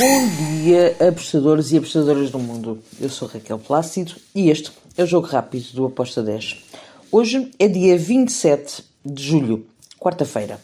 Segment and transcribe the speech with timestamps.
[0.00, 0.28] Bom
[0.62, 2.78] dia, apostadores e apostadoras do mundo.
[2.98, 6.64] Eu sou Raquel Plácido e este é o Jogo Rápido do Aposta 10.
[7.12, 9.66] Hoje é dia 27 de julho,
[9.98, 10.58] quarta-feira.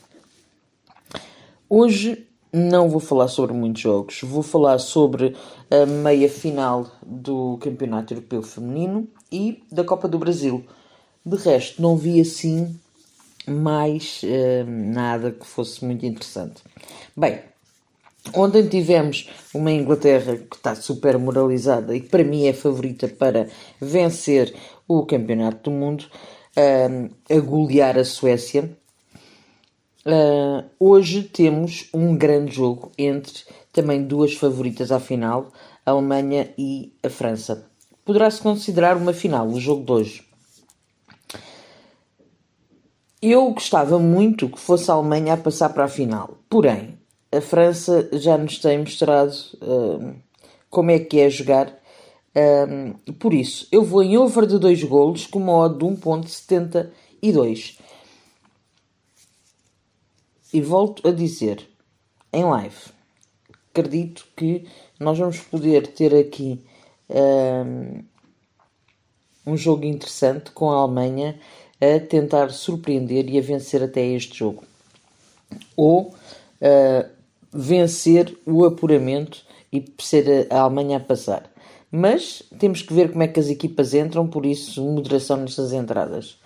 [1.69, 5.37] Hoje não vou falar sobre muitos jogos, vou falar sobre
[5.71, 10.64] a meia final do Campeonato Europeu Feminino e da Copa do Brasil.
[11.27, 12.75] De resto, não vi assim
[13.46, 16.62] mais uh, nada que fosse muito interessante.
[17.14, 17.41] Bem,
[18.34, 23.48] Ontem tivemos uma Inglaterra que está super moralizada e que para mim é favorita para
[23.80, 24.55] vencer
[24.87, 26.06] o Campeonato do Mundo,
[26.56, 28.77] a golear a Suécia.
[30.06, 33.42] Uh, hoje temos um grande jogo entre
[33.73, 35.52] também duas favoritas à final,
[35.84, 37.68] a Alemanha e a França.
[38.04, 40.27] Poderá-se considerar uma final, o jogo de hoje.
[43.20, 46.96] Eu gostava muito que fosse a Alemanha a passar para a final, porém,
[47.36, 49.32] a França já nos tem mostrado
[49.62, 50.14] uh,
[50.70, 51.68] como é que é jogar.
[52.34, 57.78] Uh, por isso, eu vou em over de 2 golos com uma odd de 1.72.
[60.52, 61.68] E volto a dizer,
[62.32, 62.76] em live,
[63.71, 64.66] acredito que
[64.98, 66.65] nós vamos poder ter aqui
[67.10, 68.04] uh,
[69.47, 71.38] um jogo interessante com a Alemanha
[71.81, 74.65] a tentar surpreender e a vencer até este jogo.
[75.76, 77.16] Ou uh,
[77.56, 81.50] vencer o apuramento e ser a Alemanha a passar.
[81.91, 86.38] Mas temos que ver como é que as equipas entram, por isso, moderação nestas entradas.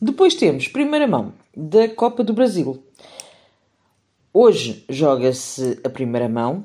[0.00, 2.82] Depois temos primeira mão da Copa do Brasil.
[4.32, 6.64] Hoje joga-se a primeira mão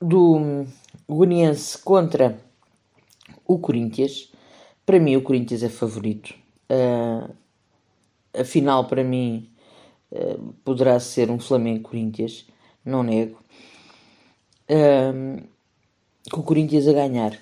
[0.00, 0.64] do
[1.08, 2.38] Goianiense contra
[3.46, 4.32] o Corinthians.
[4.86, 6.34] Para mim, o Corinthians é favorito.
[6.70, 7.34] Uh,
[8.32, 9.50] a final, para mim,
[10.12, 12.46] uh, poderá ser um Flamengo-Corinthians
[12.84, 13.38] não nego.
[14.68, 15.38] Um,
[16.30, 17.38] com o Corinthians a ganhar.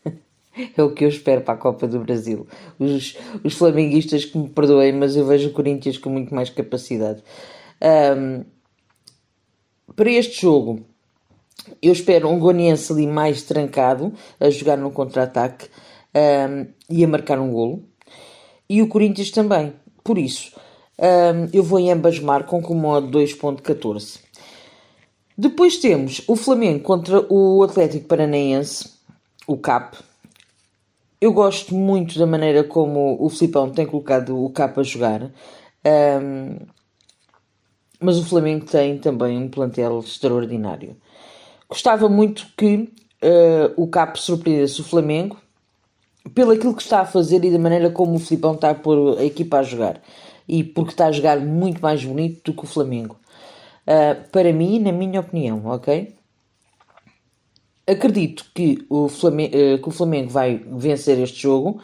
[0.76, 2.46] é o que eu espero para a Copa do Brasil.
[2.78, 7.22] Os, os flamenguistas que me perdoem, mas eu vejo o Corinthians com muito mais capacidade.
[7.82, 8.44] Um,
[9.94, 10.84] para este jogo,
[11.80, 15.68] eu espero um Goniense ali mais trancado, a jogar no contra-ataque
[16.14, 17.84] um, e a marcar um golo.
[18.68, 19.72] E o Corinthians também.
[20.04, 20.52] Por isso,
[20.98, 24.20] um, eu vou em ambas marcam com o modo 2.14.
[25.36, 28.90] Depois temos o Flamengo contra o Atlético Paranaense,
[29.46, 29.96] o CAP.
[31.20, 35.22] Eu gosto muito da maneira como o Filipão tem colocado o CAP a jogar.
[35.22, 36.56] Um,
[37.98, 40.96] mas o Flamengo tem também um plantel extraordinário.
[41.68, 45.38] Gostava muito que uh, o CAP surpreendesse o Flamengo
[46.34, 49.18] pelo aquilo que está a fazer e da maneira como o Filipão está a pôr
[49.18, 50.00] a equipa a jogar.
[50.46, 53.16] E porque está a jogar muito mais bonito do que o Flamengo
[53.86, 56.14] uh, para mim, na minha opinião, ok?
[57.86, 61.80] Acredito que o Flamengo, uh, que o Flamengo vai vencer este jogo,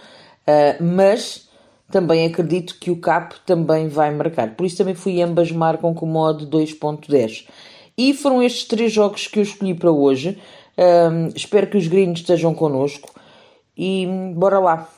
[0.47, 1.49] uh, mas
[1.91, 4.55] também acredito que o Cap também vai marcar.
[4.55, 7.47] Por isso também fui ambas marcam com o modo 2.10.
[7.97, 10.39] E foram estes três jogos que eu escolhi para hoje.
[11.35, 13.11] espero que os gringos estejam connosco.
[13.77, 14.89] E bora lá.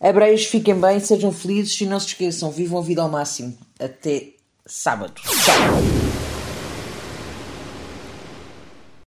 [0.00, 3.56] Abreios, fiquem bem, sejam felizes e não se esqueçam, vivam a vida ao máximo.
[3.78, 4.30] Até
[4.66, 5.20] sábado.
[5.20, 5.99] Tchau.